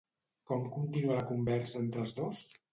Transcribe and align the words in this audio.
Com 0.51 0.65
continua 0.77 1.19
la 1.21 1.27
conversa 1.33 1.79
entre 1.85 2.05
els 2.07 2.19
dos? 2.25 2.45